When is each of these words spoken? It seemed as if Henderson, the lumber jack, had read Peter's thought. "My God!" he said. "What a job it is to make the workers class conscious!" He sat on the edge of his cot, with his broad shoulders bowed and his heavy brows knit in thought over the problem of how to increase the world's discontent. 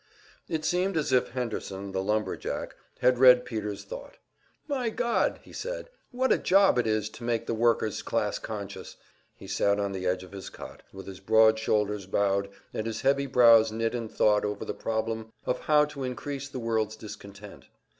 It 0.49 0.65
seemed 0.65 0.97
as 0.97 1.13
if 1.13 1.27
Henderson, 1.29 1.91
the 1.91 2.01
lumber 2.01 2.35
jack, 2.35 2.73
had 3.01 3.19
read 3.19 3.45
Peter's 3.45 3.83
thought. 3.83 4.17
"My 4.67 4.89
God!" 4.89 5.37
he 5.43 5.53
said. 5.53 5.91
"What 6.09 6.31
a 6.31 6.39
job 6.39 6.79
it 6.79 6.87
is 6.87 7.07
to 7.09 7.23
make 7.23 7.45
the 7.45 7.53
workers 7.53 8.01
class 8.01 8.39
conscious!" 8.39 8.95
He 9.35 9.45
sat 9.45 9.79
on 9.79 9.91
the 9.91 10.07
edge 10.07 10.23
of 10.23 10.31
his 10.31 10.49
cot, 10.49 10.81
with 10.91 11.05
his 11.05 11.19
broad 11.19 11.59
shoulders 11.59 12.07
bowed 12.07 12.49
and 12.73 12.87
his 12.87 13.01
heavy 13.01 13.27
brows 13.27 13.71
knit 13.71 13.93
in 13.93 14.09
thought 14.09 14.43
over 14.43 14.65
the 14.65 14.73
problem 14.73 15.31
of 15.45 15.59
how 15.59 15.85
to 15.85 16.03
increase 16.03 16.47
the 16.49 16.57
world's 16.57 16.95
discontent. 16.95 17.65